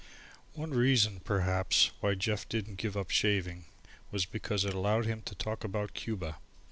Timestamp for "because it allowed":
4.25-5.05